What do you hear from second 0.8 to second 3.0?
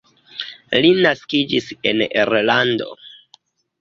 Li naskiĝis en Irlando.